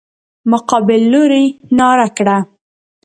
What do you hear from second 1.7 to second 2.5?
ناره کړه.